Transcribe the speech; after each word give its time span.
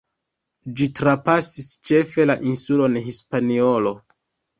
Ĝi 0.77 0.85
trapasis 0.99 1.67
ĉefe 1.89 2.25
la 2.31 2.37
insulon 2.53 2.97
Hispaniolo. 3.09 3.93